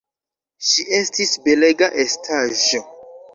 [0.69, 2.83] Ŝi estis belega estaĵo.